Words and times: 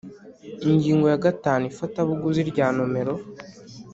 Ingingo 0.69 1.05
ya 1.11 1.21
gatanu 1.25 1.63
Ifatabuguzi 1.73 2.41
rya 2.51 2.67
nomero 2.75 3.13